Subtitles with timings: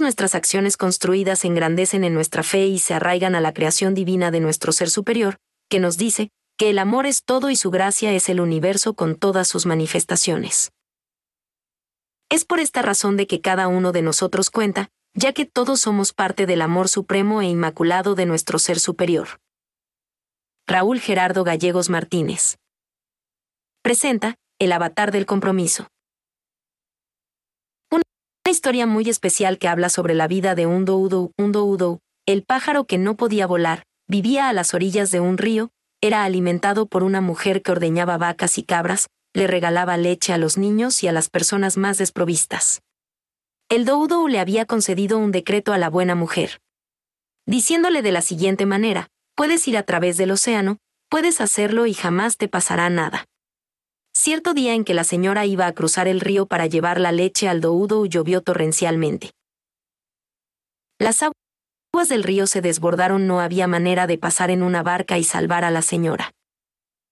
[0.00, 4.40] Nuestras acciones construidas engrandecen en nuestra fe y se arraigan a la creación divina de
[4.40, 5.36] nuestro ser superior,
[5.68, 9.14] que nos dice que el amor es todo y su gracia es el universo con
[9.14, 10.72] todas sus manifestaciones.
[12.30, 16.14] Es por esta razón de que cada uno de nosotros cuenta, ya que todos somos
[16.14, 19.38] parte del amor supremo e inmaculado de nuestro ser superior.
[20.66, 22.56] Raúl Gerardo Gallegos Martínez.
[23.82, 25.88] Presenta, El avatar del compromiso.
[28.50, 32.84] Historia muy especial que habla sobre la vida de un doudo, un doudo, el pájaro
[32.84, 37.20] que no podía volar, vivía a las orillas de un río, era alimentado por una
[37.20, 41.28] mujer que ordeñaba vacas y cabras, le regalaba leche a los niños y a las
[41.28, 42.82] personas más desprovistas.
[43.68, 46.60] El Doudou le había concedido un decreto a la buena mujer,
[47.46, 52.36] diciéndole de la siguiente manera, puedes ir a través del océano, puedes hacerlo y jamás
[52.36, 53.26] te pasará nada.
[54.22, 57.48] Cierto día en que la señora iba a cruzar el río para llevar la leche
[57.48, 59.30] al Doudou llovió torrencialmente.
[60.98, 65.24] Las aguas del río se desbordaron, no había manera de pasar en una barca y
[65.24, 66.32] salvar a la señora.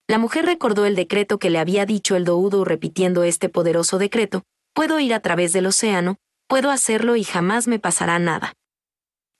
[0.06, 4.42] La mujer recordó el decreto que le había dicho el Doudo repitiendo este poderoso decreto,
[4.74, 8.52] puedo ir a través del océano, puedo hacerlo y jamás me pasará nada.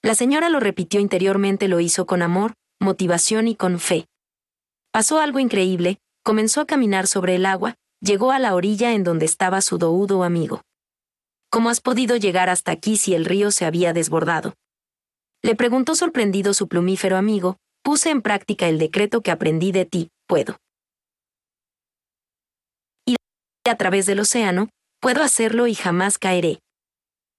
[0.03, 4.07] La señora lo repitió interiormente, lo hizo con amor, motivación y con fe.
[4.91, 9.25] Pasó algo increíble, comenzó a caminar sobre el agua, llegó a la orilla en donde
[9.25, 10.61] estaba su doudo amigo.
[11.51, 14.53] ¿Cómo has podido llegar hasta aquí si el río se había desbordado?
[15.43, 20.11] Le preguntó sorprendido su plumífero amigo, puse en práctica el decreto que aprendí de ti,
[20.27, 20.59] puedo.
[23.07, 23.17] Ir
[23.65, 24.69] a través del océano,
[25.01, 26.59] puedo hacerlo y jamás caeré.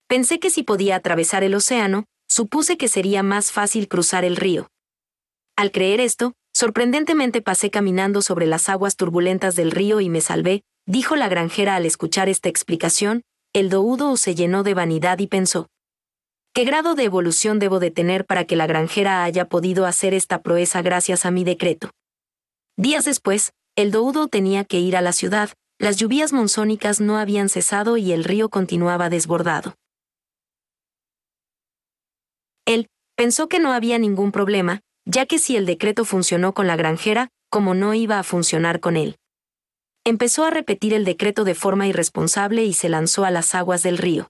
[0.07, 4.67] Pensé que si podía atravesar el océano, supuse que sería más fácil cruzar el río.
[5.55, 10.63] Al creer esto, sorprendentemente pasé caminando sobre las aguas turbulentas del río y me salvé,
[10.85, 13.23] dijo la granjera al escuchar esta explicación,
[13.53, 15.67] el doudo se llenó de vanidad y pensó,
[16.53, 20.41] ¿Qué grado de evolución debo de tener para que la granjera haya podido hacer esta
[20.41, 21.91] proeza gracias a mi decreto?
[22.75, 27.47] Días después, el Doudo tenía que ir a la ciudad, las lluvias monzónicas no habían
[27.47, 29.75] cesado y el río continuaba desbordado.
[32.66, 36.75] Él pensó que no había ningún problema, ya que si el decreto funcionó con la
[36.75, 39.18] granjera, como no iba a funcionar con él.
[40.06, 43.97] Empezó a repetir el decreto de forma irresponsable y se lanzó a las aguas del
[43.97, 44.30] río.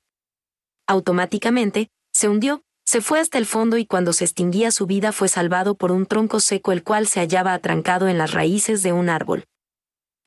[0.87, 5.27] Automáticamente, se hundió, se fue hasta el fondo y cuando se extinguía su vida fue
[5.27, 9.09] salvado por un tronco seco el cual se hallaba atrancado en las raíces de un
[9.09, 9.43] árbol.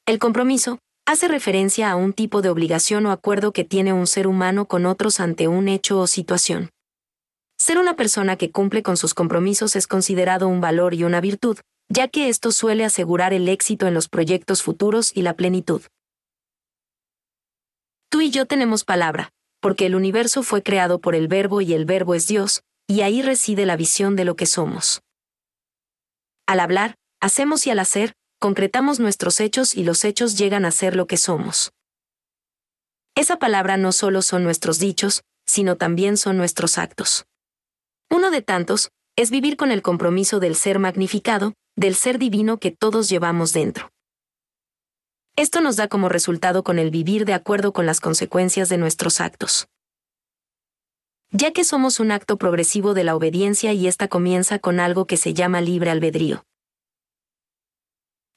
[0.07, 4.27] El compromiso hace referencia a un tipo de obligación o acuerdo que tiene un ser
[4.27, 6.72] humano con otros ante un hecho o situación.
[7.63, 11.61] Ser una persona que cumple con sus compromisos es considerado un valor y una virtud,
[11.89, 15.81] ya que esto suele asegurar el éxito en los proyectos futuros y la plenitud.
[18.09, 19.31] Tú y yo tenemos palabra,
[19.61, 23.23] porque el universo fue creado por el verbo y el verbo es Dios, y ahí
[23.23, 25.03] reside la visión de lo que somos.
[26.49, 30.97] Al hablar, hacemos y al hacer, concretamos nuestros hechos y los hechos llegan a ser
[30.97, 31.71] lo que somos.
[33.15, 37.25] Esa palabra no solo son nuestros dichos, sino también son nuestros actos.
[38.13, 42.71] Uno de tantos, es vivir con el compromiso del ser magnificado, del ser divino que
[42.71, 43.89] todos llevamos dentro.
[45.35, 49.23] Esto nos da como resultado con el vivir de acuerdo con las consecuencias de nuestros
[49.23, 49.67] actos.
[51.31, 55.17] Ya que somos un acto progresivo de la obediencia y esta comienza con algo que
[55.17, 56.45] se llama libre albedrío.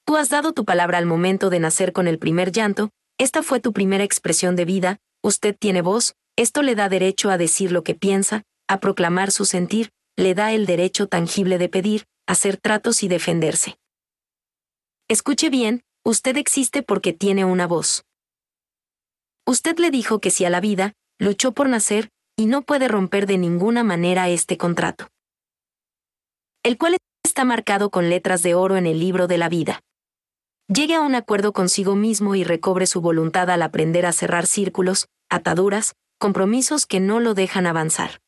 [0.06, 3.59] Tú has dado tu palabra al momento de nacer con el primer llanto, esta fue
[3.59, 7.84] tu primera expresión de vida, usted tiene voz, esto le da derecho a decir lo
[7.84, 13.03] que piensa, a proclamar su sentir, le da el derecho tangible de pedir, hacer tratos
[13.03, 13.78] y defenderse.
[15.08, 18.06] Escuche bien, usted existe porque tiene una voz.
[19.46, 23.28] Usted le dijo que si a la vida, luchó por nacer, y no puede romper
[23.28, 25.08] de ninguna manera este contrato.
[26.64, 29.82] El cual está marcado con letras de oro en el libro de la vida.
[30.68, 35.08] Llegue a un acuerdo consigo mismo y recobre su voluntad al aprender a cerrar círculos,
[35.29, 38.20] ataduras, compromisos que no lo dejan avanzar.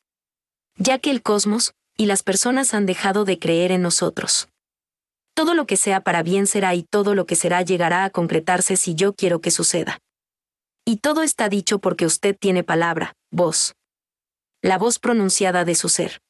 [0.80, 4.48] Ya que el cosmos y las personas han dejado de creer en nosotros.
[5.34, 8.76] Todo lo que sea para bien será y todo lo que será llegará a concretarse
[8.76, 9.98] si yo quiero que suceda.
[10.84, 13.74] Y todo está dicho porque usted tiene palabra, voz.
[14.62, 16.20] La voz pronunciada de su ser.